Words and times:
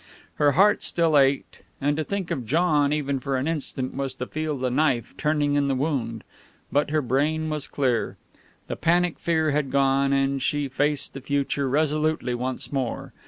Her 0.37 0.53
heart 0.53 0.81
still 0.81 1.15
ached, 1.15 1.59
and 1.79 1.95
to 1.95 2.03
think 2.03 2.31
of 2.31 2.47
John 2.47 2.91
even 2.91 3.19
for 3.19 3.37
an 3.37 3.47
instant 3.47 3.93
was 3.93 4.15
to 4.15 4.25
feel 4.25 4.57
the 4.57 4.71
knife 4.71 5.13
turning 5.15 5.53
in 5.53 5.67
the 5.67 5.75
wound, 5.75 6.23
but 6.71 6.89
her 6.89 7.03
brain 7.03 7.51
was 7.51 7.67
clear; 7.67 8.17
the 8.65 8.75
panic 8.75 9.19
fear 9.19 9.51
had 9.51 9.69
gone, 9.69 10.11
and 10.11 10.41
she 10.41 10.67
faced 10.67 11.13
the 11.13 11.21
future 11.21 11.69
resolutely 11.69 12.33
once 12.33 12.73
more. 12.73 13.13